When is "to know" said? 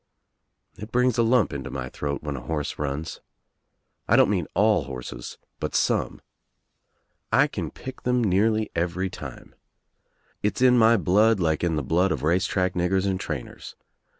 8.03-8.11